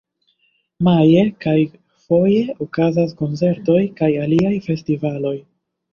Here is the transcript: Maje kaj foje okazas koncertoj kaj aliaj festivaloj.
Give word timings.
Maje 0.87 1.25
kaj 1.45 1.57
foje 2.07 2.41
okazas 2.67 3.13
koncertoj 3.23 3.81
kaj 4.01 4.11
aliaj 4.27 4.55
festivaloj. 4.71 5.37